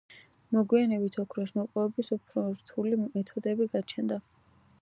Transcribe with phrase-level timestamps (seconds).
[0.55, 4.23] მოგვიანებით ოქროს მოპოვების უფრო რთული მეთოდები გაჩნდა.